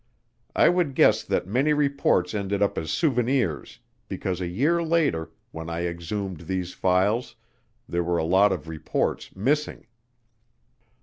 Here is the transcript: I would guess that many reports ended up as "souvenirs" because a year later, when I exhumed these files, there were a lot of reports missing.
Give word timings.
I 0.55 0.67
would 0.67 0.95
guess 0.95 1.23
that 1.23 1.45
many 1.45 1.73
reports 1.73 2.33
ended 2.33 2.63
up 2.63 2.75
as 2.75 2.89
"souvenirs" 2.89 3.77
because 4.07 4.41
a 4.41 4.47
year 4.47 4.81
later, 4.81 5.29
when 5.51 5.69
I 5.69 5.85
exhumed 5.85 6.39
these 6.47 6.73
files, 6.73 7.35
there 7.87 8.03
were 8.03 8.17
a 8.17 8.23
lot 8.23 8.51
of 8.51 8.67
reports 8.67 9.35
missing. 9.35 9.85